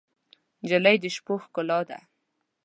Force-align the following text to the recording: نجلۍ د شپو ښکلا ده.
نجلۍ 0.63 0.95
د 1.03 1.05
شپو 1.15 1.33
ښکلا 1.43 1.79
ده. 1.89 1.99